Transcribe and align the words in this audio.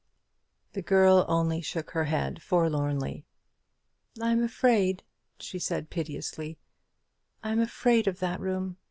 The 0.73 0.81
girl 0.81 1.25
only 1.27 1.61
shook 1.61 1.91
her 1.91 2.05
head 2.05 2.41
forlornly. 2.41 3.23
"I'm 4.19 4.41
afraid," 4.41 5.03
she 5.37 5.59
said, 5.59 5.91
piteously 5.91 6.57
"I'm 7.43 7.59
afraid 7.59 8.07
of 8.07 8.17
that 8.17 8.39
room. 8.39 8.77